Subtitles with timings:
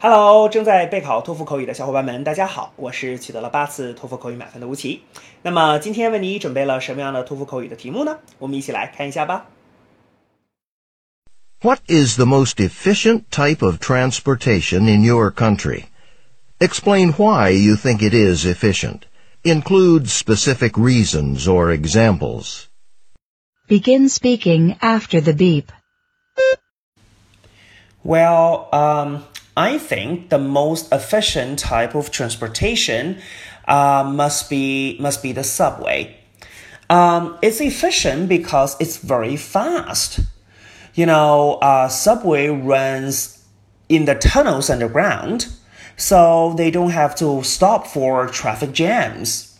[0.00, 5.02] Hello，正在备考托福口语的小伙伴们，大家好，我是取得了八次托福口语满分的吴奇。
[5.42, 8.18] 那么今天为你准备了什么样的托福口语的题目呢？
[8.38, 9.46] 我们一起来看一下吧。
[11.62, 15.84] What is the most efficient type of transportation in your country?
[16.58, 19.04] Explain why you think it is efficient.
[19.42, 22.66] Include specific reasons or examples.
[23.66, 25.72] Begin speaking after the beep.
[28.02, 29.24] Well, um,
[29.59, 33.17] I think the most efficient type of transportation
[33.67, 36.15] uh, must be must be the subway.
[36.89, 40.21] Um, it's efficient because it's very fast.
[40.93, 43.45] You know, uh, subway runs
[43.89, 45.47] in the tunnels underground,
[45.97, 49.59] so they don't have to stop for traffic jams.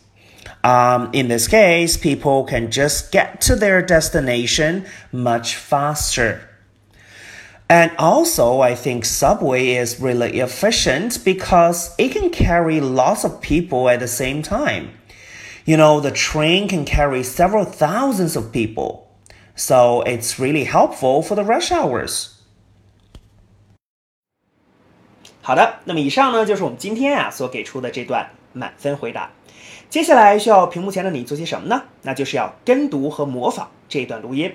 [0.63, 6.48] Um, in this case, people can just get to their destination much faster.
[7.68, 13.88] And also, I think Subway is really efficient because it can carry lots of people
[13.88, 14.88] at the same time.
[15.65, 19.07] You know, the train can carry several thousands of people.
[19.57, 22.32] So it's really helpful for the rush hours.
[25.40, 29.30] 好的，那么以上呢就是我们今天啊所给出的这段满分回答。
[29.88, 31.84] 接下来需要屏幕前的你做些什么呢？
[32.02, 34.54] 那就是要跟读和模仿这段录音。